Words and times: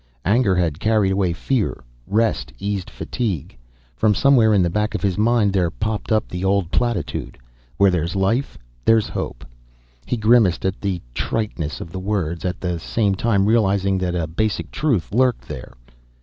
Anger 0.25 0.55
had 0.55 0.79
carried 0.79 1.11
away 1.11 1.31
fear, 1.31 1.83
rest 2.07 2.51
erased 2.59 2.89
fatigue. 2.89 3.55
From 3.95 4.15
somewhere 4.15 4.51
in 4.51 4.63
the 4.63 4.69
back 4.71 4.95
of 4.95 5.03
his 5.03 5.15
mind 5.15 5.53
there 5.53 5.69
popped 5.69 6.11
up 6.11 6.27
the 6.27 6.43
old 6.43 6.71
platitude. 6.71 7.37
Where 7.77 7.91
there's 7.91 8.15
life, 8.15 8.57
there's 8.83 9.07
hope. 9.09 9.45
He 10.07 10.17
grimaced 10.17 10.65
at 10.65 10.81
the 10.81 11.03
triteness 11.13 11.79
of 11.81 11.91
the 11.91 11.99
words, 11.99 12.45
at 12.45 12.59
the 12.59 12.79
same 12.79 13.13
time 13.13 13.45
realizing 13.45 13.99
that 13.99 14.15
a 14.15 14.25
basic 14.25 14.71
truth 14.71 15.11
lurked 15.13 15.47
there. 15.47 15.73